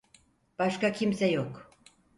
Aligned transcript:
Başka 0.59 0.91
kimse 0.91 1.25
yok. 1.27 1.71